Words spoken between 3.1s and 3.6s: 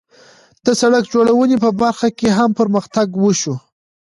وشو.